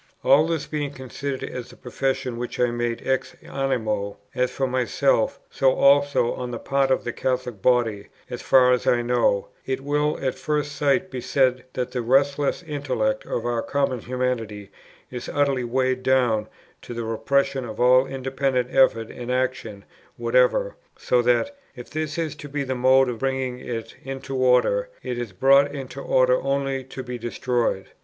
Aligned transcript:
All 0.23 0.47
this 0.47 0.65
being 0.65 0.89
considered 0.95 1.47
as 1.47 1.69
the 1.69 1.75
profession 1.75 2.39
which 2.39 2.59
I 2.59 2.71
make 2.71 3.05
ex 3.05 3.35
animo, 3.43 4.17
as 4.33 4.49
for 4.49 4.65
myself, 4.65 5.39
so 5.51 5.73
also 5.73 6.33
on 6.33 6.49
the 6.49 6.57
part 6.57 6.89
of 6.89 7.03
the 7.03 7.13
Catholic 7.13 7.61
body, 7.61 8.07
as 8.27 8.41
far 8.41 8.71
as 8.71 8.87
I 8.87 9.03
know 9.03 9.49
it, 9.63 9.73
it 9.73 9.81
will 9.81 10.17
at 10.19 10.33
first 10.33 10.71
sight 10.71 11.11
be 11.11 11.21
said 11.21 11.65
that 11.73 11.91
the 11.91 12.01
restless 12.01 12.63
intellect 12.63 13.27
of 13.27 13.45
our 13.45 13.61
common 13.61 13.99
humanity 13.99 14.71
is 15.11 15.29
utterly 15.29 15.63
weighed 15.63 16.01
down, 16.01 16.47
to 16.81 16.95
the 16.95 17.03
repression 17.03 17.63
of 17.65 17.79
all 17.79 18.07
independent 18.07 18.69
effort 18.71 19.11
and 19.11 19.31
action 19.31 19.85
whatever, 20.17 20.75
so 20.97 21.21
that, 21.21 21.55
if 21.75 21.91
this 21.91 22.17
is 22.17 22.33
to 22.37 22.49
be 22.49 22.63
the 22.63 22.73
mode 22.73 23.07
of 23.07 23.19
bringing 23.19 23.59
it 23.59 23.93
into 24.03 24.35
order, 24.35 24.89
it 25.03 25.19
is 25.19 25.31
brought 25.31 25.71
into 25.75 26.01
order 26.01 26.41
only 26.41 26.83
to 26.85 27.03
be 27.03 27.19
destroyed. 27.19 27.89